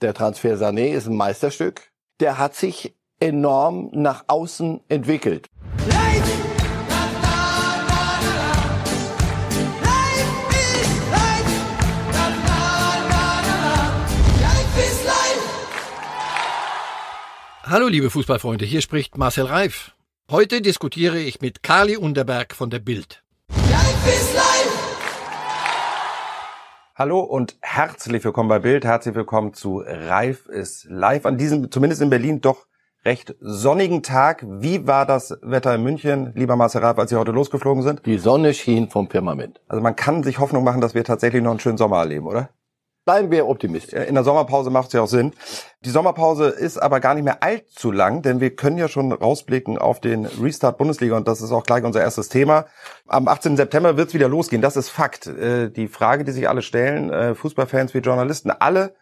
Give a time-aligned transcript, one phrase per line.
[0.00, 1.90] Der Transfer Sané ist ein Meisterstück.
[2.20, 5.46] Der hat sich enorm nach außen entwickelt.
[17.64, 19.94] Hallo liebe Fußballfreunde, hier spricht Marcel Reif.
[20.30, 23.22] Heute diskutiere ich mit Kali Unterberg von der Bild.
[26.98, 28.84] Hallo und herzlich willkommen bei Bild.
[28.84, 32.66] Herzlich willkommen zu Reif ist live an diesem, zumindest in Berlin, doch
[33.04, 34.44] recht sonnigen Tag.
[34.44, 38.04] Wie war das Wetter in München, lieber Marcel Reif, als Sie heute losgeflogen sind?
[38.04, 39.60] Die Sonne schien vom Firmament.
[39.68, 42.48] Also man kann sich Hoffnung machen, dass wir tatsächlich noch einen schönen Sommer erleben, oder?
[43.08, 44.06] Bleiben wir optimistisch.
[44.06, 45.32] In der Sommerpause macht es ja auch Sinn.
[45.80, 49.78] Die Sommerpause ist aber gar nicht mehr allzu lang, denn wir können ja schon rausblicken
[49.78, 52.66] auf den Restart Bundesliga und das ist auch gleich unser erstes Thema.
[53.06, 53.56] Am 18.
[53.56, 55.26] September wird es wieder losgehen, das ist Fakt.
[55.26, 58.94] Äh, die Frage, die sich alle stellen, äh, Fußballfans wie Journalisten, alle,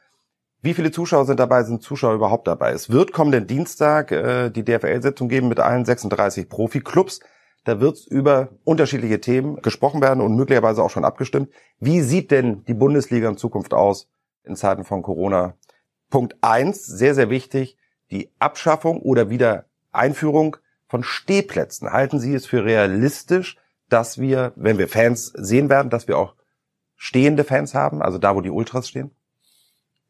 [0.63, 2.71] wie viele Zuschauer sind dabei, sind Zuschauer überhaupt dabei?
[2.71, 7.19] Es wird kommenden Dienstag äh, die DFL-Sitzung geben mit allen 36 Profi-Clubs.
[7.67, 11.53] Da wird über unterschiedliche Themen gesprochen werden und möglicherweise auch schon abgestimmt.
[11.81, 14.09] Wie sieht denn die Bundesliga in Zukunft aus
[14.45, 15.55] in Zeiten von Corona?
[16.09, 17.77] Punkt eins, sehr, sehr wichtig,
[18.13, 21.91] die Abschaffung oder Wiedereinführung von Stehplätzen.
[21.91, 23.57] Halten Sie es für realistisch,
[23.89, 26.37] dass wir, wenn wir Fans sehen werden, dass wir auch
[26.95, 29.11] stehende Fans haben, also da, wo die Ultras stehen?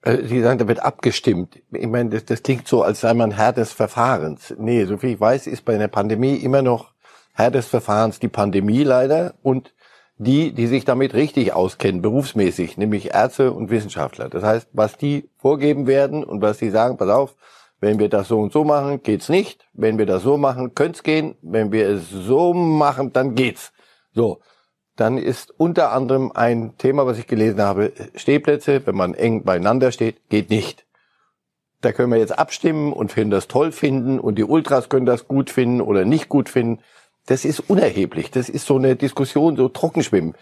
[0.03, 1.63] Äh, Sie sagen, da wird abgestimmt.
[1.73, 4.55] Ich meine, das, das klingt so, als sei man Herr des Verfahrens.
[4.59, 6.93] Nee, so viel ich weiß, ist bei einer Pandemie immer noch
[7.37, 9.75] Herr des Verfahrens die Pandemie leider und
[10.17, 14.31] die, die sich damit richtig auskennen, berufsmäßig, nämlich Ärzte und Wissenschaftler.
[14.31, 17.37] Das heißt, was die vorgeben werden und was die sagen, pass auf,
[17.79, 19.69] wenn wir das so und so machen, geht's nicht.
[19.75, 21.37] Wenn wir das so machen, könnte gehen.
[21.43, 23.75] Wenn wir es so machen, dann geht's.
[24.15, 24.41] So.
[24.97, 29.93] Dann ist unter anderem ein Thema, was ich gelesen habe, Stehplätze, wenn man eng beieinander
[29.93, 30.87] steht, geht nicht.
[31.83, 35.29] Da können wir jetzt abstimmen und finden das toll finden und die Ultras können das
[35.29, 36.83] gut finden oder nicht gut finden
[37.27, 38.31] das ist unerheblich.
[38.31, 40.35] Das ist so eine Diskussion, so Trockenschwimmen.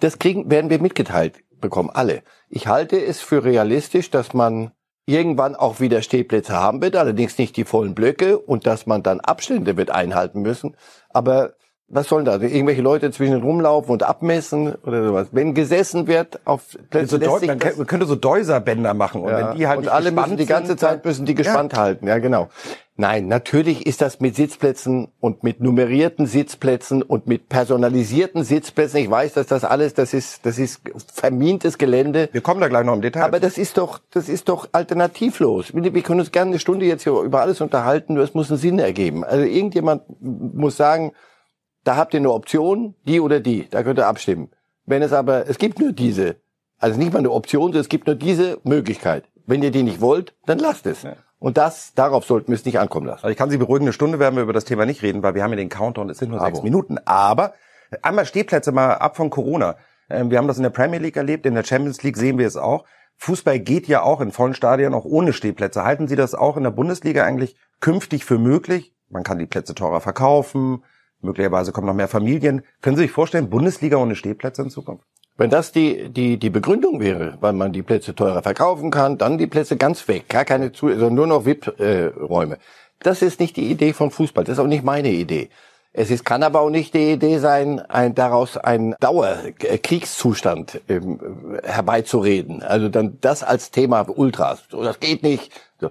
[0.00, 2.22] Das kriegen, werden wir mitgeteilt bekommen, alle.
[2.48, 4.72] Ich halte es für realistisch, dass man
[5.06, 9.20] irgendwann auch wieder Stehplätze haben wird, allerdings nicht die vollen Blöcke und dass man dann
[9.20, 10.76] Abstände wird einhalten müssen.
[11.10, 11.54] Aber
[11.88, 12.40] was sollen da?
[12.40, 15.28] Irgendwelche Leute zwischen rumlaufen und abmessen oder sowas.
[15.32, 19.58] Wenn gesessen wird auf Plätzen, so man, man könnte so Deuserbänder machen und ja, wenn
[19.58, 21.80] die halt und alle müssen die ganze Zeit müssen die gespannt ja.
[21.80, 22.06] halten.
[22.06, 22.48] Ja, genau.
[22.96, 29.00] Nein, natürlich ist das mit Sitzplätzen und mit nummerierten Sitzplätzen und mit personalisierten Sitzplätzen.
[29.00, 30.80] Ich weiß, dass das alles, das ist, das ist
[31.12, 32.28] vermintes Gelände.
[32.30, 33.24] Wir kommen da gleich noch im Detail.
[33.24, 35.74] Aber das ist doch, das ist doch alternativlos.
[35.74, 38.60] Wir können uns gerne eine Stunde jetzt hier über alles unterhalten, nur es muss einen
[38.60, 39.24] Sinn ergeben.
[39.24, 41.12] Also irgendjemand muss sagen,
[41.84, 44.50] da habt ihr eine Option, die oder die, da könnt ihr abstimmen.
[44.86, 46.36] Wenn es aber, es gibt nur diese,
[46.78, 49.24] also nicht mal eine Option, sondern es gibt nur diese Möglichkeit.
[49.46, 51.02] Wenn ihr die nicht wollt, dann lasst es.
[51.02, 51.16] Ja.
[51.38, 53.24] Und das, darauf sollten wir es nicht ankommen lassen.
[53.24, 55.34] Also ich kann Sie beruhigen, eine Stunde werden wir über das Thema nicht reden, weil
[55.34, 56.98] wir haben ja den Countdown, es sind nur sechs Minuten.
[57.04, 57.52] Aber
[58.00, 59.76] einmal Stehplätze mal ab von Corona.
[60.08, 62.46] Ähm, wir haben das in der Premier League erlebt, in der Champions League sehen wir
[62.46, 62.84] es auch.
[63.18, 65.84] Fußball geht ja auch in vollen Stadien auch ohne Stehplätze.
[65.84, 68.94] Halten Sie das auch in der Bundesliga eigentlich künftig für möglich?
[69.10, 70.82] Man kann die Plätze teurer verkaufen,
[71.24, 72.62] möglicherweise kommen noch mehr Familien.
[72.80, 75.04] Können Sie sich vorstellen, Bundesliga ohne Stehplätze in Zukunft?
[75.36, 79.36] Wenn das die, die, die Begründung wäre, weil man die Plätze teurer verkaufen kann, dann
[79.36, 82.58] die Plätze ganz weg, gar keine zu, sondern nur noch VIP-Räume.
[83.00, 85.50] Das ist nicht die Idee von Fußball, das ist auch nicht meine Idee.
[85.96, 91.20] Es ist, kann aber auch nicht die Idee sein, ein, daraus einen Dauerkriegszustand ähm,
[91.62, 92.64] herbeizureden.
[92.64, 94.64] Also dann das als Thema Ultras.
[94.70, 95.52] So, das geht nicht.
[95.80, 95.90] So.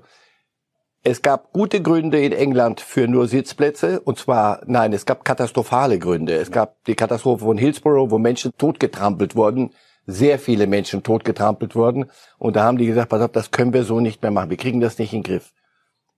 [1.06, 4.00] Es gab gute Gründe in England für nur Sitzplätze.
[4.00, 6.36] Und zwar, nein, es gab katastrophale Gründe.
[6.36, 9.72] Es gab die Katastrophe von Hillsborough, wo Menschen totgetrampelt wurden.
[10.06, 12.10] Sehr viele Menschen totgetrampelt wurden.
[12.38, 14.50] Und da haben die gesagt, pass auf, das können wir so nicht mehr machen.
[14.50, 15.52] Wir kriegen das nicht in den Griff.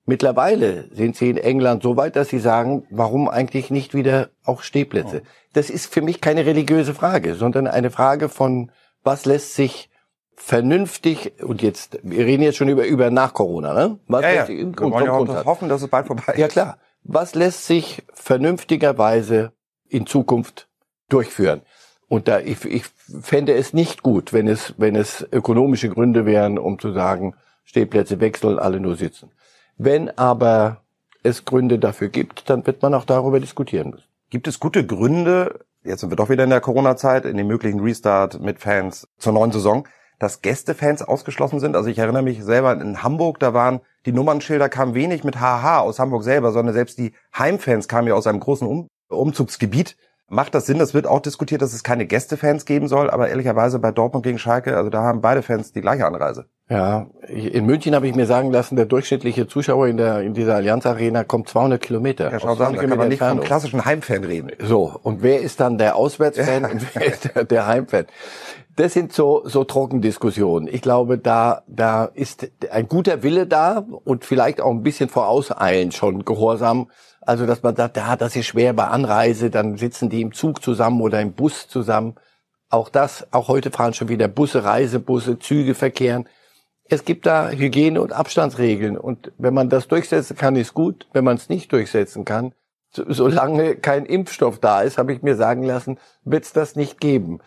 [0.06, 4.62] Mittlerweile sind sie in England so weit, dass sie sagen, warum eigentlich nicht wieder auch
[4.62, 5.24] Stehplätze?
[5.54, 8.72] Das ist für mich keine religiöse Frage, sondern eine Frage von,
[9.04, 9.90] was lässt sich
[10.36, 14.00] vernünftig, und jetzt, wir reden jetzt schon über, über nach Corona, ne?
[14.08, 14.48] Was ja, ja.
[14.48, 16.40] Wir wollen ja auch hoffen, dass es bald vorbei ist.
[16.40, 16.78] Ja, klar.
[17.04, 19.52] Was lässt sich vernünftigerweise
[19.88, 20.68] in Zukunft
[21.10, 21.62] durchführen?
[22.08, 22.86] Und da, ich, ich
[23.22, 28.20] fände es nicht gut, wenn es, wenn es ökonomische Gründe wären, um zu sagen, Stehplätze
[28.20, 29.32] wechseln, alle nur sitzen.
[29.78, 30.82] Wenn aber
[31.24, 34.06] es Gründe dafür gibt, dann wird man auch darüber diskutieren müssen.
[34.30, 37.80] Gibt es gute Gründe, jetzt sind wir doch wieder in der Corona-Zeit, in dem möglichen
[37.80, 39.88] Restart mit Fans zur neuen Saison,
[40.20, 41.76] dass Gästefans ausgeschlossen sind.
[41.76, 45.80] Also ich erinnere mich selber in Hamburg, da waren die Nummernschilder kamen wenig mit HH
[45.80, 49.98] aus Hamburg selber, sondern selbst die Heimfans kamen ja aus einem großen um Umzugsgebiet.
[50.28, 50.80] Macht das Sinn?
[50.80, 54.40] Das wird auch diskutiert, dass es keine Gästefans geben soll, aber ehrlicherweise bei Dortmund gegen
[54.40, 56.46] Schalke, also da haben beide Fans die gleiche Anreise.
[56.68, 60.56] Ja, in München habe ich mir sagen lassen, der durchschnittliche Zuschauer in der in dieser
[60.56, 62.32] Allianz Arena kommt 200 Kilometer.
[62.32, 64.52] Ja, schau sagen, da kann man nicht vom klassischen Heimfan reden.
[64.60, 68.08] So, und wer ist dann der Auswärtsfan und wer ist der, der Heimfan?
[68.76, 70.68] Das sind so so Trockendiskussionen.
[70.68, 75.92] Ich glaube, da da ist ein guter Wille da und vielleicht auch ein bisschen vorauseilen
[75.92, 76.90] schon Gehorsam.
[77.22, 80.62] Also, dass man sagt, ja, das ist schwer bei Anreise, dann sitzen die im Zug
[80.62, 82.16] zusammen oder im Bus zusammen.
[82.70, 86.28] Auch das, auch heute fahren schon wieder Busse, Reisebusse, Züge verkehren
[86.88, 88.98] es gibt da Hygiene- und Abstandsregeln.
[88.98, 91.08] Und wenn man das durchsetzen kann, ist gut.
[91.14, 92.54] Wenn man es nicht durchsetzen kann,
[92.92, 97.40] solange kein Impfstoff da ist, habe ich mir sagen lassen, wird es das nicht geben.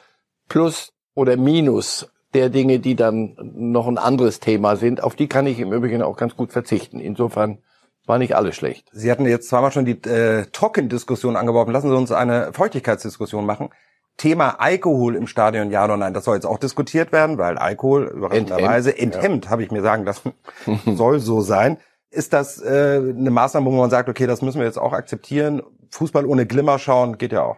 [0.48, 5.46] Plus oder Minus der Dinge, die dann noch ein anderes Thema sind, auf die kann
[5.46, 7.00] ich im Übrigen auch ganz gut verzichten.
[7.00, 7.58] Insofern
[8.06, 8.88] war nicht alles schlecht.
[8.92, 11.72] Sie hatten jetzt zweimal schon die äh, Trockendiskussion angeworfen.
[11.72, 13.70] Lassen Sie uns eine Feuchtigkeitsdiskussion machen.
[14.16, 18.06] Thema Alkohol im Stadion, ja oder nein, das soll jetzt auch diskutiert werden, weil Alkohol
[18.06, 19.50] überraschenderweise enthemmt, ja.
[19.50, 20.32] habe ich mir sagen lassen,
[20.86, 21.78] soll so sein.
[22.10, 25.62] Ist das äh, eine Maßnahme, wo man sagt, okay, das müssen wir jetzt auch akzeptieren?
[25.90, 27.56] Fußball ohne Glimmer schauen geht ja auch.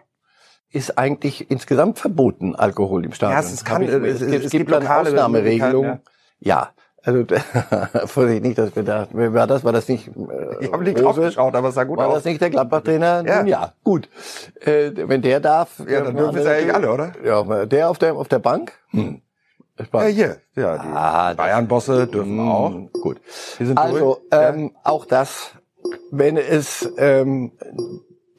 [0.71, 3.41] Ist eigentlich insgesamt verboten, Alkohol im Stadion.
[3.41, 5.99] Ja, es, kann, ich, es, es, es, gibt, gibt lokale Ausnahmeregelungen.
[6.39, 6.55] Ja.
[6.55, 6.69] ja.
[7.03, 7.25] Also
[8.05, 11.55] Vorsicht nicht, dass wir da war das war das nicht äh, Ich habe nicht draufgeschaut,
[11.55, 12.09] aber es sah gut war aus.
[12.09, 13.23] War das nicht der Gladbach-Trainer?
[13.25, 13.43] Ja.
[13.43, 14.07] ja, gut.
[14.59, 17.13] Äh, wenn der darf, ja, dann dürfen es ja eigentlich alle, oder?
[17.23, 18.73] Ja, der auf der auf der Bank.
[18.91, 19.21] Hm.
[19.93, 20.37] Ja, hier.
[20.55, 22.71] Ja, die ah, Bayern-Bosse dürfen mh, auch.
[22.93, 23.19] Gut.
[23.75, 25.53] also ähm, auch das,
[26.11, 27.53] wenn es ähm,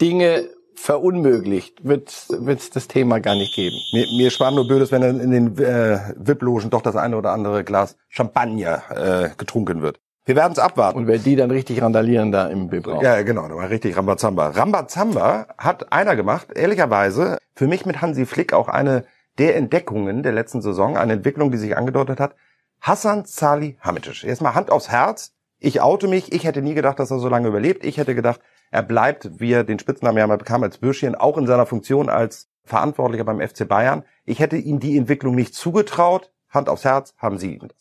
[0.00, 3.76] Dinge verunmöglicht, wird es das Thema gar nicht geben.
[3.92, 7.64] Mir, mir schwamm nur Blödes, wenn in den äh, VIP-Logen doch das eine oder andere
[7.64, 10.00] Glas Champagner äh, getrunken wird.
[10.24, 10.98] Wir werden es abwarten.
[10.98, 14.50] Und wenn die dann richtig randalieren da im VIP Ja, genau, da war richtig Rambazamba.
[14.50, 19.04] Rambazamba hat einer gemacht, ehrlicherweise, für mich mit Hansi Flick auch eine
[19.38, 22.36] der Entdeckungen der letzten Saison, eine Entwicklung, die sich angedeutet hat.
[22.80, 24.24] Hassan Salih Hamicic.
[24.24, 25.32] Erstmal Hand aufs Herz.
[25.58, 26.32] Ich oute mich.
[26.32, 27.84] Ich hätte nie gedacht, dass er so lange überlebt.
[27.84, 28.40] Ich hätte gedacht,
[28.72, 32.08] er bleibt, wie er den Spitznamen ja mal bekam, als Bürschchen, auch in seiner Funktion
[32.08, 34.02] als Verantwortlicher beim FC Bayern.
[34.24, 36.32] Ich hätte ihm die Entwicklung nicht zugetraut.
[36.48, 37.76] Hand aufs Herz, haben Sie ihm das.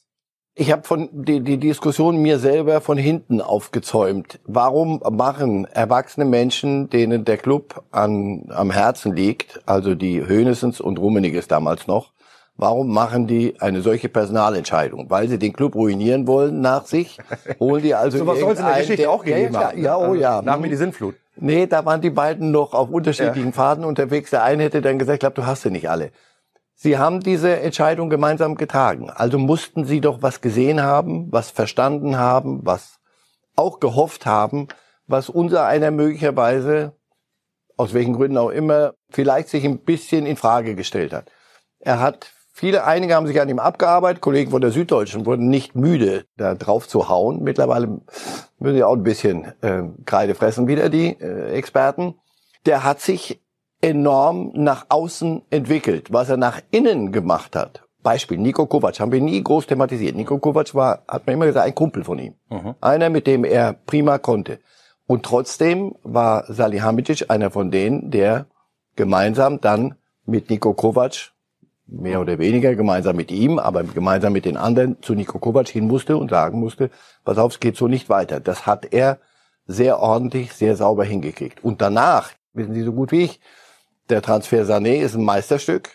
[0.54, 4.42] Ich habe von die, die Diskussion mir selber von hinten aufgezäumt.
[4.44, 11.00] Warum machen erwachsene Menschen, denen der Club an, am Herzen liegt, also die Hönesens und
[11.00, 12.12] Rummeniges damals noch,
[12.58, 15.10] Warum machen die eine solche Personalentscheidung?
[15.10, 17.18] Weil sie den Club ruinieren wollen nach sich?
[17.60, 20.14] Holen die also so was soll es in der Geschichte auch gegeben ja, ja, oh
[20.14, 20.42] ja.
[20.42, 21.16] Nach mir die Sintflut.
[21.38, 23.52] Nee, da waren die beiden noch auf unterschiedlichen ja.
[23.52, 24.30] Pfaden unterwegs.
[24.30, 26.12] Der eine hätte dann gesagt, ich glaube, du hast sie nicht alle.
[26.76, 29.10] Sie haben diese Entscheidung gemeinsam getragen.
[29.10, 33.00] Also mussten sie doch was gesehen haben, was verstanden haben, was
[33.56, 34.68] auch gehofft haben,
[35.08, 36.94] was unser einer möglicherweise,
[37.78, 41.32] aus welchen Gründen auch immer, vielleicht sich ein bisschen in Frage gestellt hat.
[41.80, 44.22] Er hat Viele, einige haben sich an ihm abgearbeitet.
[44.22, 47.42] Kollegen von der Süddeutschen wurden nicht müde, da drauf zu hauen.
[47.44, 48.02] Mittlerweile
[48.60, 52.16] müssen sie auch ein bisschen äh, Kreide fressen wieder, die äh, Experten.
[52.66, 53.42] Der hat sich
[53.82, 56.12] enorm nach außen entwickelt.
[56.12, 60.16] Was er nach innen gemacht hat, Beispiel Nico Kovac, haben wir nie groß thematisiert.
[60.16, 62.36] Nico Kovac war, hat man immer gesagt, ein Kumpel von ihm.
[62.50, 62.76] Mhm.
[62.82, 64.60] Einer, mit dem er prima konnte.
[65.08, 68.46] Und trotzdem war Salihamidzic einer von denen, der
[68.96, 69.96] gemeinsam dann
[70.26, 71.32] mit Nico Kovac
[71.92, 75.88] mehr oder weniger gemeinsam mit ihm, aber gemeinsam mit den anderen zu Niko Kovac hin
[75.88, 76.90] musste und sagen musste,
[77.26, 78.40] pass auf, es geht so nicht weiter.
[78.40, 79.20] Das hat er
[79.68, 81.64] sehr ordentlich, sehr sauber hingekriegt.
[81.64, 83.42] Und danach, wissen Sie so gut wie ich,
[84.10, 85.90] der Transfer Sané ist ein Meisterstück.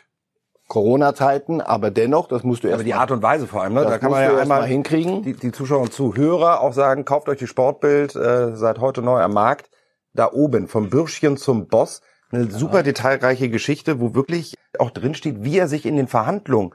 [0.69, 3.85] Corona-Zeiten, aber dennoch, das musst du erst Aber die Art und Weise vor allem, ne?
[3.85, 5.23] da kann man ja einmal hinkriegen.
[5.23, 9.21] Die, die Zuschauer und Zuhörer auch sagen, kauft euch die Sportbild, äh, seid heute neu
[9.21, 9.71] am Markt.
[10.13, 12.01] Da oben, vom Bürschchen zum Boss,
[12.33, 16.75] eine super detailreiche Geschichte, wo wirklich auch drinsteht, wie er sich in den Verhandlungen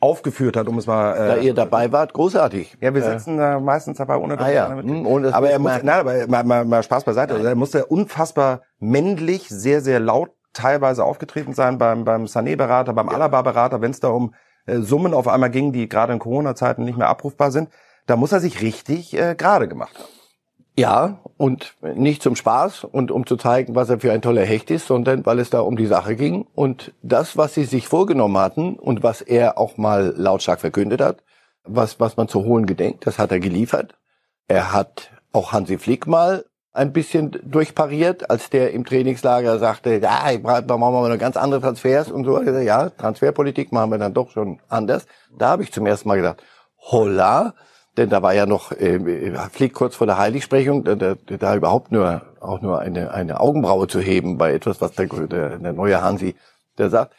[0.00, 1.12] aufgeführt hat, um es mal.
[1.14, 2.78] Äh, da ihr dabei wart, großartig.
[2.80, 4.68] Ja, wir sitzen äh, meistens dabei, ohne ah, ja.
[4.68, 7.34] hm, ohne, aber er muss, nein, aber mal, mal, mal Spaß beiseite.
[7.34, 13.08] Also er musste unfassbar männlich, sehr, sehr laut teilweise aufgetreten sein beim beim Sané-Berater, beim
[13.08, 14.34] Alaba-Berater, wenn es da um
[14.66, 17.68] äh, Summen auf einmal ging, die gerade in Corona-Zeiten nicht mehr abrufbar sind.
[18.06, 20.19] Da muss er sich richtig äh, gerade gemacht haben.
[20.76, 24.70] Ja, und nicht zum Spaß und um zu zeigen, was er für ein toller Hecht
[24.70, 26.46] ist, sondern weil es da um die Sache ging.
[26.54, 31.22] Und das, was sie sich vorgenommen hatten und was er auch mal lautstark verkündet hat,
[31.64, 33.98] was, was man zu holen gedenkt, das hat er geliefert.
[34.48, 40.36] Er hat auch Hansi Flick mal ein bisschen durchpariert, als der im Trainingslager sagte, ja,
[40.62, 42.40] da machen wir noch ganz andere Transfers und so.
[42.42, 45.06] Ja, Transferpolitik machen wir dann doch schon anders.
[45.36, 46.42] Da habe ich zum ersten Mal gedacht,
[46.78, 47.54] holla,
[47.96, 51.92] denn da war ja noch äh, Flick kurz vor der Heiligsprechung, da, da, da überhaupt
[51.92, 56.00] nur auch nur eine, eine Augenbraue zu heben bei etwas, was der, der, der neue
[56.00, 56.34] Hansi
[56.78, 57.14] der sagt.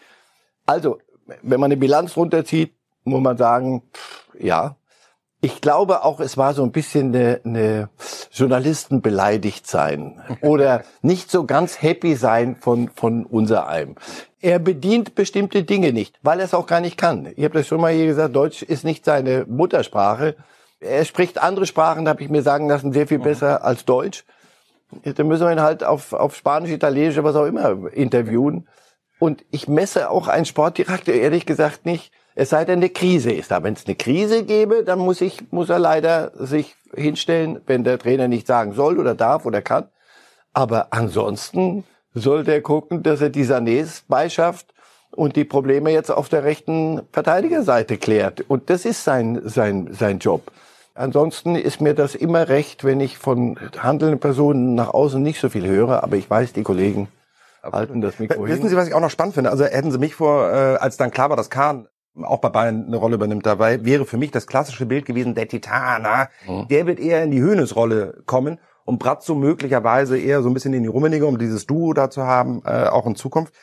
[0.66, 1.00] Also,
[1.42, 2.74] wenn man eine Bilanz runterzieht,
[3.04, 4.76] muss man sagen, pff, ja,
[5.44, 7.90] ich glaube auch, es war so ein bisschen eine, eine
[8.32, 13.96] Journalisten beleidigt sein oder nicht so ganz happy sein von, von unser einem.
[14.40, 17.28] Er bedient bestimmte Dinge nicht, weil er es auch gar nicht kann.
[17.36, 20.36] Ich habe das schon mal hier gesagt, Deutsch ist nicht seine Muttersprache.
[20.82, 23.24] Er spricht andere Sprachen, da habe ich mir sagen lassen, sehr viel mhm.
[23.24, 24.26] besser als Deutsch.
[25.04, 28.68] Da müssen wir ihn halt auf, auf Spanisch, Italienisch, was auch immer interviewen.
[29.20, 33.52] Und ich messe auch einen Sportdirektor ehrlich gesagt nicht, es sei denn, eine Krise ist
[33.52, 33.62] da.
[33.64, 38.00] Wenn es eine Krise gäbe, dann muss ich, muss er leider sich hinstellen, wenn der
[38.00, 39.90] Trainer nicht sagen soll oder darf oder kann.
[40.54, 41.84] Aber ansonsten
[42.14, 44.74] soll der gucken, dass er die Sanés beischafft
[45.12, 48.42] und die Probleme jetzt auf der rechten Verteidigerseite klärt.
[48.50, 50.52] Und das ist sein, sein, sein Job.
[50.94, 55.50] Ansonsten ist mir das immer recht, wenn ich von handelnden Personen nach außen nicht so
[55.50, 57.08] viel höre, aber ich weiß, die Kollegen
[57.64, 59.52] halten das Mikro Wissen Sie, was ich auch noch spannend finde?
[59.52, 61.88] Also hätten Sie mich vor, äh, als dann klar war, dass Kahn
[62.22, 65.48] auch bei Bayern eine Rolle übernimmt dabei, wäre für mich das klassische Bild gewesen, der
[65.48, 66.68] Titaner, mhm.
[66.68, 70.84] der wird eher in die Höhnesrolle kommen und Bratzo möglicherweise eher so ein bisschen in
[70.84, 73.54] die Rummenigge, um dieses Duo da zu haben, äh, auch in Zukunft.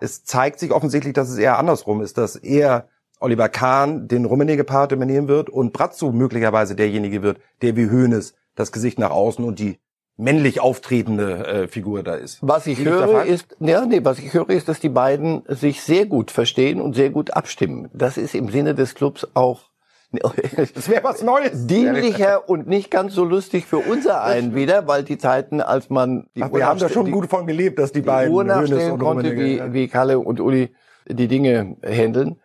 [0.00, 2.88] Es zeigt sich offensichtlich, dass es eher andersrum ist, dass er
[3.20, 8.72] Oliver Kahn den Rummenigge-Part übernehmen wird und Bratzo möglicherweise derjenige wird, der wie Höhnes das
[8.72, 9.78] Gesicht nach außen und die
[10.16, 12.38] männlich auftretende äh, Figur da ist.
[12.42, 16.06] Was ich höre ist, ja, nee, was ich höre ist, dass die beiden sich sehr
[16.06, 17.88] gut verstehen und sehr gut abstimmen.
[17.94, 19.68] Das ist im Sinne des Clubs auch
[20.74, 21.66] das wäre was Neues.
[21.66, 26.28] Dienlicher und nicht ganz so lustig für unser einen wieder, weil die Zeiten, als man
[26.34, 28.42] die Ach, wir haben da schon die, gut von gelebt, dass die, die beiden Uhr
[28.42, 30.74] nachstellen konnte, wie, wie Kalle und Uli
[31.06, 32.40] die Dinge handeln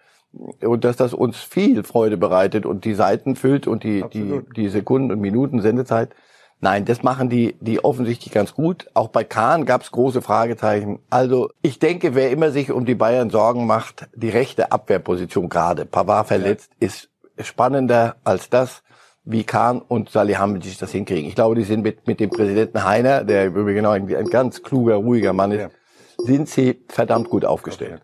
[0.61, 4.69] und dass das uns viel Freude bereitet und die Seiten füllt und die die die
[4.69, 6.15] Sekunden und Minuten Sendezeit
[6.63, 8.87] Nein, das machen die, die offensichtlich ganz gut.
[8.93, 10.99] Auch bei Kahn gab es große Fragezeichen.
[11.09, 15.85] Also ich denke, wer immer sich um die Bayern Sorgen macht, die rechte Abwehrposition gerade,
[15.85, 16.87] Pavard verletzt, ja.
[16.87, 18.81] ist spannender als das,
[19.25, 21.27] wie Kahn und Salihamidzic das hinkriegen.
[21.27, 24.95] Ich glaube, die sind mit, mit dem Präsidenten Heiner, der übrigens ein, ein ganz kluger,
[24.95, 25.69] ruhiger Mann ist, ja.
[26.25, 28.01] sind sie verdammt gut aufgestellt.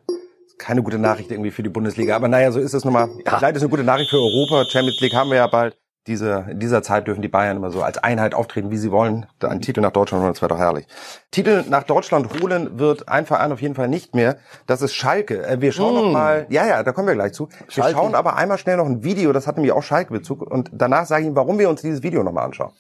[0.60, 2.16] Keine gute Nachricht irgendwie für die Bundesliga.
[2.16, 3.10] Aber naja, so ist es nun mal.
[3.26, 3.40] Ja.
[3.40, 4.66] Leider ist eine gute Nachricht für Europa.
[4.70, 5.76] Champions League haben wir ja bald
[6.10, 9.28] diese, in dieser Zeit dürfen die Bayern immer so als Einheit auftreten, wie sie wollen.
[9.42, 10.88] Ein Titel nach Deutschland holen, das wäre doch herrlich.
[11.32, 14.38] Titel nach Deutschland holen wird ein Verein auf jeden Fall nicht mehr.
[14.66, 15.46] Das ist Schalke.
[15.46, 15.98] Äh, wir schauen mm.
[15.98, 17.48] noch mal, ja, ja, da kommen wir gleich zu.
[17.50, 17.98] Wir Schalke.
[17.98, 20.42] schauen aber einmal schnell noch ein Video, das hat nämlich auch Schalke-Bezug.
[20.42, 22.72] Und danach sage ich Ihnen, warum wir uns dieses Video nochmal anschauen.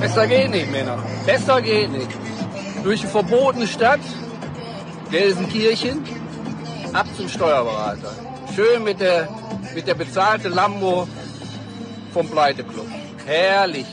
[0.00, 0.98] Besser geht nicht, Männer.
[1.24, 2.25] Besser geht nicht.
[2.86, 3.98] Durch die verbotene Stadt,
[5.10, 6.04] Gelsenkirchen,
[6.92, 8.12] ab zum Steuerberater
[8.54, 9.28] schön mit der,
[9.74, 11.08] mit der bezahlten Lambo
[12.12, 12.86] vom Pleiteclub.
[13.26, 13.88] Herrlich.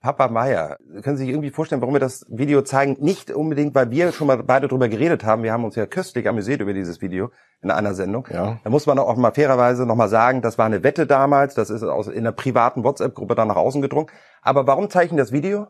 [0.00, 2.96] Papa Meier, können Sie sich irgendwie vorstellen, warum wir das Video zeigen?
[3.00, 5.42] Nicht unbedingt, weil wir schon mal beide drüber geredet haben.
[5.42, 8.28] Wir haben uns ja köstlich amüsiert über dieses Video in einer Sendung.
[8.32, 8.60] Ja.
[8.62, 11.54] Da muss man auch mal fairerweise noch mal sagen, das war eine Wette damals.
[11.54, 14.06] Das ist aus, in einer privaten WhatsApp-Gruppe dann nach außen gedrungen.
[14.42, 15.66] Aber warum zeichnen das Video?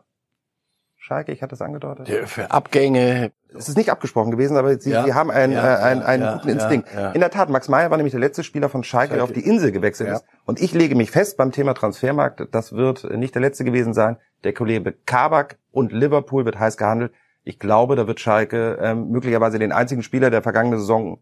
[1.03, 2.07] Schalke, ich hatte es angedeutet.
[2.07, 3.31] Ja, für Abgänge.
[3.57, 6.33] Es ist nicht abgesprochen gewesen, aber sie, ja, sie haben einen, ja, äh, einen, einen
[6.33, 6.87] guten Instinkt.
[7.13, 9.45] In der Tat, Max Meyer war nämlich der letzte Spieler von Schalke, der auf die
[9.45, 10.23] Insel gewechselt ist.
[10.45, 14.17] Und ich lege mich fest beim Thema Transfermarkt, das wird nicht der letzte gewesen sein.
[14.43, 17.11] Der Kollege Kabak und Liverpool wird heiß gehandelt.
[17.43, 21.19] Ich glaube, da wird Schalke ähm, möglicherweise den einzigen Spieler, der vergangene Saison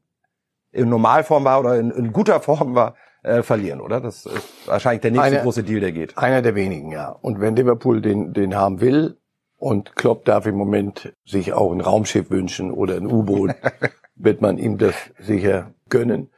[0.74, 4.02] in Normalform war oder in, in guter Form war, äh, verlieren, oder?
[4.02, 6.18] Das ist wahrscheinlich der nächste Eine, große Deal, der geht.
[6.18, 7.10] Einer der wenigen, ja.
[7.10, 9.18] Und wenn Liverpool den, den haben will,
[9.60, 13.52] und Klopp darf im Moment sich auch ein Raumschiff wünschen oder ein U-Boot,
[14.16, 16.30] wird man ihm das sicher gönnen.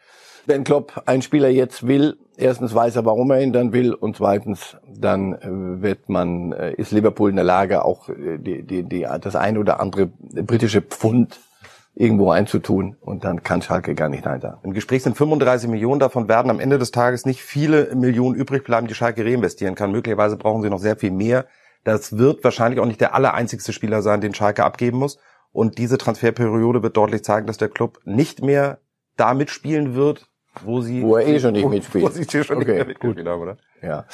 [0.47, 4.17] Wenn Klopp einen Spieler jetzt will, erstens weiß er, warum er ihn dann will, und
[4.17, 8.83] zweitens dann äh, wird man, äh, ist Liverpool in der Lage, auch äh, die, die,
[8.83, 11.39] die, das ein oder andere britische Pfund
[11.93, 14.59] irgendwo einzutun und dann kann Schalke gar nicht nein sagen.
[14.63, 18.63] Im Gespräch sind 35 Millionen, davon werden am Ende des Tages nicht viele Millionen übrig
[18.63, 19.91] bleiben, die Schalke reinvestieren kann.
[19.91, 21.45] Möglicherweise brauchen sie noch sehr viel mehr.
[21.83, 25.17] Das wird wahrscheinlich auch nicht der allereinzigste Spieler sein, den Schalke abgeben muss.
[25.51, 28.79] Und diese Transferperiode wird deutlich zeigen, dass der Club nicht mehr
[29.17, 30.27] da mitspielen wird,
[30.63, 32.03] wo sie wo er eh schon nicht mitspielt.
[32.03, 33.57] Wo sie hier schon okay, nicht mehr mitgespielt haben, oder?
[33.81, 34.05] Ja.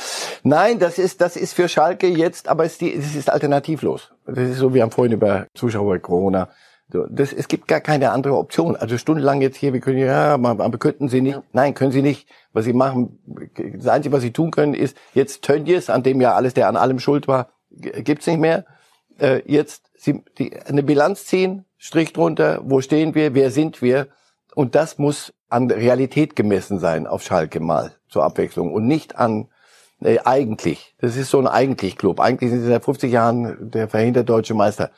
[0.44, 4.14] Nein, das ist das ist für Schalke jetzt, aber es die, es ist alternativlos.
[4.26, 6.50] Das ist so, wir haben vorhin über Zuschauer Corona.
[6.90, 8.78] Das, es gibt gar keine andere Option.
[8.78, 11.42] Also stundenlang jetzt hier, wir können ja, aber könnten Sie nicht.
[11.52, 12.30] Nein, können Sie nicht.
[12.54, 13.20] Was Sie machen,
[13.76, 16.78] das Einzige, was Sie tun können, ist jetzt Tönnies, an dem ja alles, der an
[16.78, 18.66] allem schuld war, gibt's nicht mehr.
[19.20, 24.08] Äh, jetzt sie, die, eine Bilanz ziehen, Strich drunter, wo stehen wir, wer sind wir?
[24.56, 29.48] Und das muss an Realität gemessen sein auf Schalke mal zur Abwechslung und nicht an
[30.02, 30.96] äh, eigentlich.
[31.00, 32.20] Das ist so ein Eigentlich-Club.
[32.20, 34.92] Eigentlich sind sie seit 50 Jahren der verhindert deutsche Meister.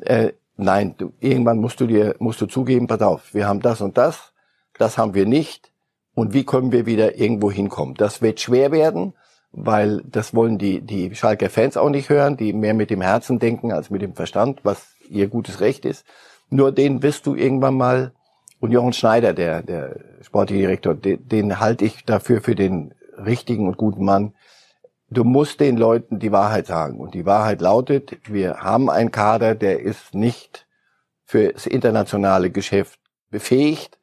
[0.00, 3.80] Äh, nein, du, irgendwann musst du dir, musst du zugeben, pass auf, wir haben das
[3.80, 4.32] und das,
[4.78, 5.72] das haben wir nicht.
[6.14, 7.94] Und wie können wir wieder irgendwo hinkommen?
[7.94, 9.14] Das wird schwer werden,
[9.56, 13.38] weil das wollen die, die Schalker Fans auch nicht hören, die mehr mit dem Herzen
[13.38, 16.04] denken als mit dem Verstand, was ihr gutes Recht ist.
[16.50, 18.12] Nur den wirst du irgendwann mal,
[18.60, 23.76] und Jochen Schneider, der, der Sportdirektor, den, den halte ich dafür für den richtigen und
[23.76, 24.34] guten Mann.
[25.10, 26.98] Du musst den Leuten die Wahrheit sagen.
[26.98, 30.66] Und die Wahrheit lautet, wir haben einen Kader, der ist nicht
[31.24, 32.98] fürs internationale Geschäft
[33.30, 33.98] befähigt.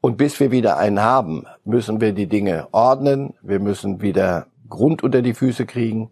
[0.00, 3.34] Und bis wir wieder einen haben, müssen wir die Dinge ordnen.
[3.40, 6.10] Wir müssen wieder Grund unter die Füße kriegen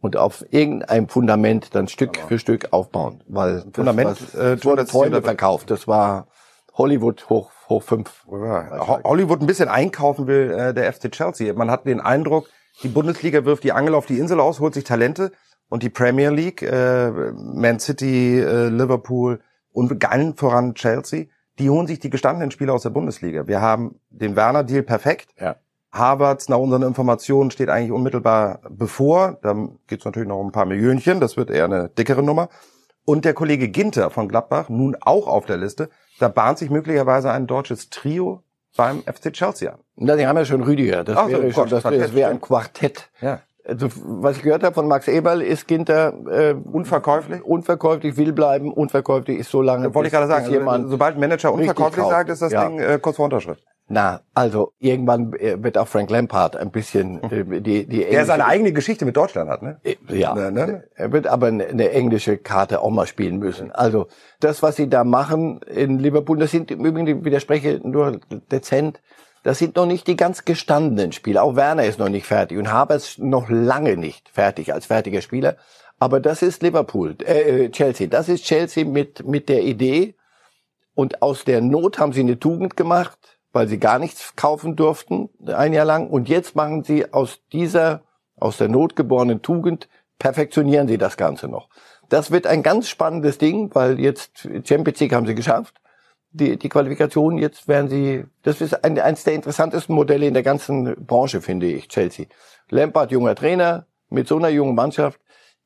[0.00, 3.22] und auf irgendeinem Fundament dann Stück für Stück aufbauen.
[3.28, 5.70] Weil Fundament, das, was, äh, wurde Träume verkauft.
[5.70, 6.28] Das war
[6.74, 8.26] Hollywood hoch, hoch fünf.
[8.30, 11.52] Ja, Hollywood ein bisschen einkaufen will, äh, der FC Chelsea.
[11.52, 12.48] Man hat den Eindruck,
[12.82, 15.32] die Bundesliga wirft die Angel auf die Insel aus, holt sich Talente
[15.68, 19.40] und die Premier League, äh, Man City, äh, Liverpool
[19.72, 21.26] und allen voran Chelsea,
[21.58, 23.46] die holen sich die gestandenen Spieler aus der Bundesliga.
[23.46, 25.28] Wir haben den Werner-Deal perfekt.
[25.38, 25.56] Ja.
[25.92, 29.38] Harvards nach unseren Informationen steht eigentlich unmittelbar bevor.
[29.42, 29.54] Da
[29.88, 31.20] geht's natürlich noch um ein paar Millionchen.
[31.20, 32.48] Das wird eher eine dickere Nummer.
[33.04, 35.88] Und der Kollege Ginter von Gladbach nun auch auf der Liste.
[36.20, 38.42] Da bahnt sich möglicherweise ein deutsches Trio
[38.76, 39.80] beim FC Chelsea an.
[39.96, 41.02] Na, die haben ja schon Rüdiger.
[41.02, 42.40] Das Ach so, wäre Gott, schon, das, Quartett, das wäre ein.
[42.40, 43.10] Quartett.
[43.20, 43.40] Ja.
[43.66, 47.42] Also, was ich gehört habe von Max Eberl, ist Ginter äh, Unverkäuflich?
[47.42, 48.72] unverkäuflich, will bleiben.
[48.72, 52.42] Unverkäuflich ist so lange, Wollte ich gerade sagen, also, sobald ein Manager unverkäuflich sagt, ist
[52.42, 52.66] das Ja.
[52.68, 53.64] Ding äh, kurz vor Unterschrift.
[53.92, 58.46] Na, also irgendwann äh, wird auch Frank Lampard ein bisschen äh, die die Der seine
[58.46, 59.80] eigene Geschichte mit Deutschland hat, ne?
[59.82, 60.84] Äh, Ja, Ne, ne?
[60.94, 63.72] er wird aber eine, eine englische Karte auch mal spielen müssen.
[63.72, 64.06] Also
[64.38, 68.20] das, was sie da machen in Liverpool, das sind im Übrigen, widerspreche nur
[68.52, 69.00] dezent,
[69.42, 71.42] das sind noch nicht die ganz gestandenen Spieler.
[71.42, 75.56] Auch Werner ist noch nicht fertig und Havertz noch lange nicht fertig als fertiger Spieler.
[75.98, 78.06] Aber das ist Liverpool, äh, äh, Chelsea.
[78.06, 80.14] Das ist Chelsea mit mit der Idee
[80.94, 83.18] und aus der Not haben sie eine Tugend gemacht,
[83.52, 86.08] weil sie gar nichts kaufen durften ein Jahr lang.
[86.08, 88.02] Und jetzt machen sie aus dieser,
[88.36, 91.68] aus der Not geborenen Tugend, perfektionieren sie das Ganze noch.
[92.08, 95.80] Das wird ein ganz spannendes Ding, weil jetzt Champions League haben sie geschafft.
[96.32, 100.44] Die, die Qualifikation, jetzt werden sie, das ist ein, eines der interessantesten Modelle in der
[100.44, 102.26] ganzen Branche, finde ich, Chelsea.
[102.68, 105.20] Lampard, junger Trainer, mit so einer jungen Mannschaft.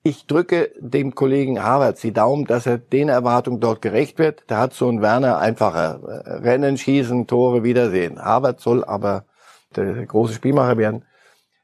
[0.06, 4.44] Ich drücke dem Kollegen Havertz die Daumen, dass er den Erwartungen dort gerecht wird.
[4.48, 5.98] Da hat so ein Werner einfacher.
[6.26, 8.22] Äh, Rennen, schießen, Tore, Wiedersehen.
[8.22, 9.24] Havertz soll aber
[9.74, 11.06] der große Spielmacher werden.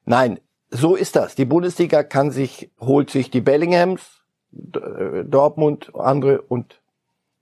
[0.06, 1.34] Nein, so ist das.
[1.34, 4.22] Die Bundesliga kann sich, holt sich die Bellinghams,
[4.52, 6.80] äh, Dortmund, andere und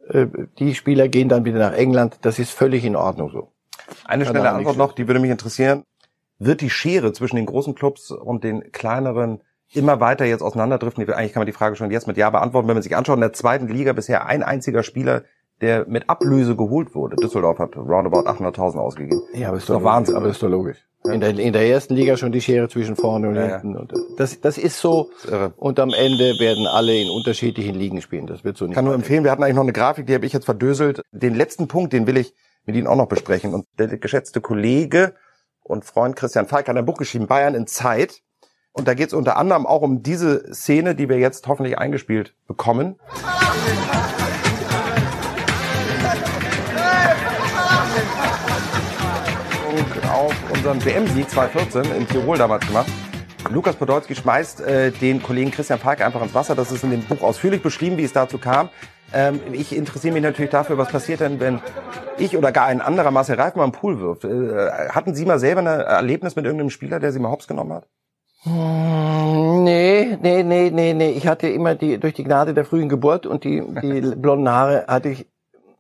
[0.09, 0.27] äh,
[0.59, 2.19] die Spieler gehen dann wieder nach England.
[2.23, 3.53] Das ist völlig in Ordnung so.
[4.05, 5.85] Eine schnelle Antwort noch, die würde mich interessieren.
[6.41, 11.09] Wird die Schere zwischen den großen Clubs und den kleineren immer weiter jetzt auseinanderdriften?
[11.11, 12.69] Eigentlich kann man die Frage schon jetzt mit Ja beantworten.
[12.69, 15.23] Wenn man sich anschaut, in der zweiten Liga bisher ein einziger Spieler,
[15.61, 17.17] der mit Ablöse geholt wurde.
[17.17, 19.23] Düsseldorf hat roundabout 800.000 ausgegeben.
[19.35, 20.85] Ja, aber ist doch doch Wahnsinn, Aber ist doch logisch.
[21.05, 23.61] In der, in der ersten Liga schon die Schere zwischen vorne und Ja, ja.
[23.61, 23.77] hinten.
[23.77, 25.11] Und das, das ist so.
[25.17, 25.53] ist irre.
[25.57, 28.27] Und am Ende werden alle in unterschiedlichen Ligen spielen.
[28.27, 28.73] Das wird so nicht.
[28.73, 31.03] Ich kann nur empfehlen, wir hatten eigentlich noch eine Grafik, die habe ich jetzt verdöselt.
[31.13, 33.55] Den letzten Punkt, den will ich mit Ihnen auch noch besprechen.
[33.55, 35.15] Und der geschätzte Kollege
[35.63, 38.21] und Freund Christian Falk hat ein Buch geschrieben, Bayern in Zeit.
[38.79, 42.35] Und da geht es unter anderem auch um diese Szene, die wir jetzt hoffentlich eingespielt
[42.47, 42.95] bekommen.
[50.13, 52.89] auf unseren WM-Sieg 2014 in Tirol damals gemacht.
[53.51, 56.55] Lukas Podolski schmeißt äh, den Kollegen Christian Falk einfach ins Wasser.
[56.55, 58.69] Das ist in dem Buch ausführlich beschrieben, wie es dazu kam.
[59.13, 61.61] Ähm, ich interessiere mich natürlich dafür, was passiert denn, wenn
[62.19, 64.25] ich oder gar ein anderer Marcel Reif mal im Pool wirft.
[64.25, 67.73] Äh, hatten Sie mal selber ein Erlebnis mit irgendeinem Spieler, der Sie mal hops genommen
[67.73, 67.87] hat?
[68.43, 71.11] Hm, Nee, nee, nee, nee, nee.
[71.11, 74.87] Ich hatte immer die, durch die Gnade der frühen Geburt und die, die blonden Haare
[74.89, 75.27] hatte ich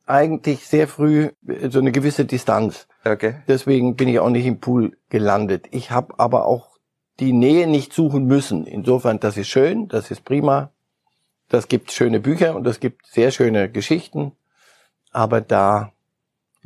[0.06, 1.30] eigentlich sehr früh
[1.68, 2.86] so eine gewisse Distanz.
[3.04, 3.36] Okay.
[3.46, 5.66] Deswegen bin ich auch nicht im Pool gelandet.
[5.70, 6.78] Ich habe aber auch
[7.20, 8.66] die Nähe nicht suchen müssen.
[8.66, 10.70] Insofern, das ist schön, das ist prima.
[11.48, 14.32] Das gibt schöne Bücher und das gibt sehr schöne Geschichten.
[15.12, 15.92] Aber da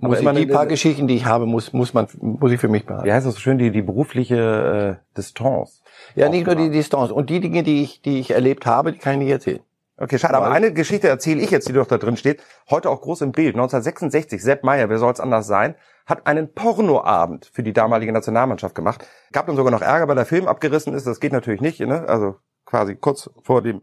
[0.03, 2.85] muss immer die paar Geschichten, die ich habe, muss, muss man, muss ich für mich
[2.85, 3.07] behalten.
[3.07, 5.83] Wie heißt das so schön, die, die berufliche äh, Distanz?
[6.15, 6.71] Ja, nicht nur die.
[6.71, 7.11] Distanz.
[7.11, 9.61] Und die Dinge, die ich, die ich erlebt habe, die kann ich nicht erzählen.
[9.97, 10.35] Okay, schade.
[10.35, 12.43] Aber eine Geschichte erzähle ich jetzt, die doch da drin steht.
[12.71, 13.55] Heute auch groß im Bild.
[13.55, 18.75] 1966, Sepp Meyer, wer soll es anders sein, hat einen Pornoabend für die damalige Nationalmannschaft
[18.75, 19.07] gemacht.
[19.31, 21.07] Gab dann sogar noch Ärger, weil der Film abgerissen ist.
[21.07, 21.79] Das geht natürlich nicht.
[21.79, 22.09] Ne?
[22.09, 23.83] Also quasi kurz vor dem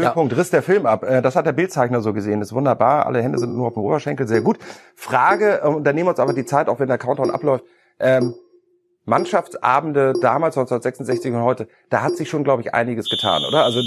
[0.00, 1.02] Höhepunkt riss der Film ab.
[1.04, 2.40] Äh, Das hat der Bildzeichner so gesehen.
[2.40, 3.06] Das ist wunderbar.
[3.06, 4.26] Alle Hände sind nur auf dem Oberschenkel.
[4.28, 4.58] Sehr gut.
[4.94, 7.64] Frage, äh, und dann nehmen wir uns aber die Zeit, auch wenn der Countdown abläuft.
[7.98, 8.34] Ähm,
[9.06, 13.64] Mannschaftsabende damals 1966 und heute, da hat sich schon, glaube ich, einiges getan, oder?
[13.64, 13.80] Also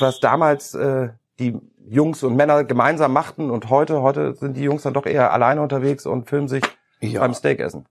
[0.00, 4.82] was damals äh, die Jungs und Männer gemeinsam machten und heute, heute sind die Jungs
[4.82, 6.62] dann doch eher alleine unterwegs und filmen sich
[7.00, 7.20] Ja.
[7.20, 7.86] beim Steakessen.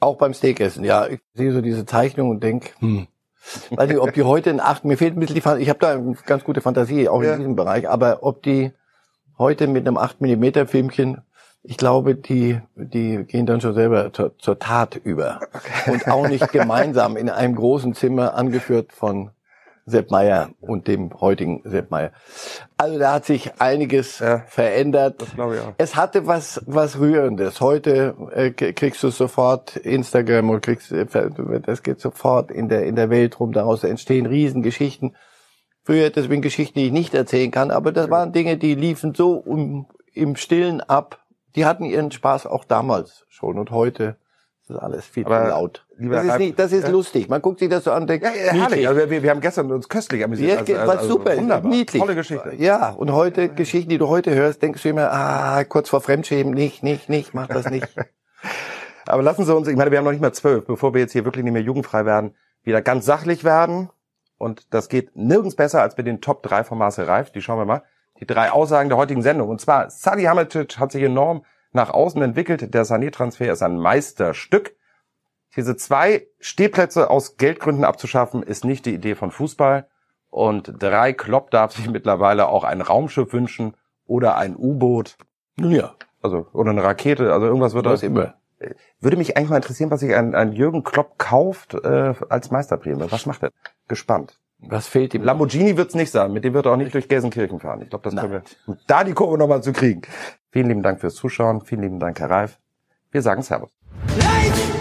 [0.00, 1.06] Auch beim Steakessen, ja.
[1.06, 3.06] Ich sehe so diese Zeichnung und denk, hm.
[3.70, 5.78] Weiß nicht, ob die heute in acht, mir fehlt ein bisschen die Fantasie, ich habe
[5.78, 7.32] da eine ganz gute Fantasie, auch Ja.
[7.34, 8.72] in diesem Bereich, aber ob die
[9.38, 11.20] heute mit einem 8 Millimeter Filmchen,
[11.62, 15.40] ich glaube, die, die gehen dann schon selber zur, zur Tat über.
[15.86, 19.30] Und auch nicht gemeinsam in einem großen Zimmer, angeführt von
[19.86, 22.12] Sepp Meier und dem heutigen Sepp Meier.
[22.78, 24.42] Also da hat sich einiges Ja.
[24.46, 25.20] verändert.
[25.20, 25.74] Das glaube ich auch.
[25.78, 27.60] Es hatte was was rührendes.
[27.60, 31.06] Heute äh, kriegst du sofort Instagram und kriegst äh,
[31.66, 33.52] das geht sofort in der in der Welt rum.
[33.52, 35.14] Daraus entstehen Riesengeschichten.
[35.82, 39.34] Früher deswegen Geschichten, die ich nicht erzählen kann, aber das waren Dinge, die liefen so
[39.34, 41.20] um, im Stillen ab.
[41.56, 44.16] Die hatten ihren Spaß auch damals schon und heute
[44.64, 45.86] ist das alles viel Aber, zu laut.
[45.98, 46.88] Das ist nicht, das ist ja.
[46.88, 47.28] lustig.
[47.28, 48.88] Man guckt sich das so an, und denkt, Ja, ja herrlich.
[48.88, 50.66] Also wir, wir haben gestern uns köstlich amüsiert.
[50.66, 51.70] Ja, Also- war also super, Wunderbar.
[51.70, 52.00] niedlich.
[52.00, 52.54] Tolle Geschichte.
[52.56, 56.54] Ja, und heute, Geschichten, die du heute hörst, denkst du immer, ah, kurz vor Fremdschämen,
[56.54, 57.88] nicht, nicht, nicht, mach das nicht.
[59.06, 61.12] Aber lassen Sie uns, ich meine, wir haben noch nicht mal zwölf, bevor wir jetzt
[61.12, 63.90] hier wirklich nicht mehr jugendfrei werden, wieder ganz sachlich werden.
[64.38, 67.30] Und das geht nirgends besser als bei den Top 3 von Marcel Reif.
[67.32, 67.82] Die schauen wir mal.
[68.18, 69.50] Die drei Aussagen der heutigen Sendung.
[69.50, 72.74] Und zwar, Salihamidzic hat sich enorm nach außen entwickelt.
[72.74, 74.76] Der Sané-Transfer ist ein Meisterstück.
[75.56, 79.88] Diese zwei Stehplätze aus Geldgründen abzuschaffen, ist nicht die Idee von Fußball.
[80.30, 85.16] Und drei Klopp darf sich mittlerweile auch ein Raumschiff wünschen oder ein U-Boot.
[85.56, 87.32] Nun ja, Also, oder eine Rakete.
[87.32, 88.34] Also irgendwas wird das immer.
[89.00, 93.06] würde mich eigentlich mal interessieren, was sich ein, ein Jürgen Klopp kauft äh, als Meisterprämie.
[93.10, 93.50] Was macht er?
[93.86, 94.40] Gespannt.
[94.68, 95.22] Was fehlt ihm?
[95.22, 96.32] Lamborghini wird's nicht sein.
[96.32, 97.82] Mit dem wird er auch nicht durch Gelsenkirchen fahren.
[97.82, 100.02] Ich glaube, das können wir, um da die Kurve nochmal zu kriegen.
[100.50, 101.60] Vielen lieben Dank fürs Zuschauen.
[101.62, 102.58] Vielen lieben Dank, Herr Reif.
[103.10, 103.70] Wir sagen Servus.
[104.18, 104.73] Life